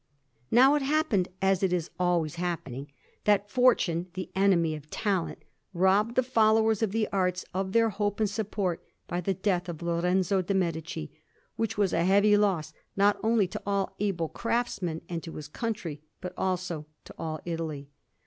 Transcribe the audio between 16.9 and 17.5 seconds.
to all